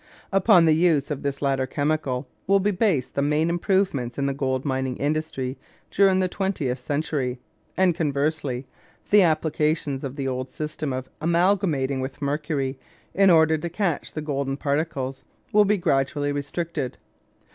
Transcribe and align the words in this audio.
Upon 0.31 0.65
the 0.65 0.73
use 0.73 1.11
of 1.11 1.21
this 1.21 1.43
latter 1.43 1.67
chemical 1.67 2.27
will 2.47 2.59
be 2.59 2.71
based 2.71 3.13
the 3.13 3.21
main 3.21 3.51
improvements 3.51 4.17
in 4.17 4.25
the 4.25 4.33
gold 4.33 4.65
mining 4.65 4.97
industry 4.97 5.59
during 5.91 6.17
the 6.17 6.27
twentieth 6.27 6.79
century; 6.79 7.37
and, 7.77 7.93
conversely, 7.93 8.65
the 9.11 9.21
applications 9.21 10.03
of 10.03 10.15
the 10.15 10.27
old 10.27 10.49
system 10.49 10.91
of 10.91 11.11
amalgamating 11.21 12.01
with 12.01 12.19
mercury, 12.19 12.79
in 13.13 13.29
order 13.29 13.59
to 13.59 13.69
catch 13.69 14.13
the 14.13 14.21
golden 14.23 14.57
particles, 14.57 15.23
will 15.53 15.65
be 15.65 15.77
gradually 15.77 16.31
restricted. 16.31 16.97